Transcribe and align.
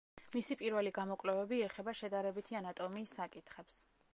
მისი 0.35 0.55
პირველი 0.61 0.93
გამოკვლევები 0.95 1.59
ეხება 1.67 1.95
შედარებითი 2.01 2.59
ანატომიის 2.61 3.15
საკითხებს. 3.21 3.79